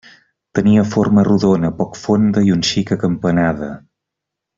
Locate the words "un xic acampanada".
2.57-3.71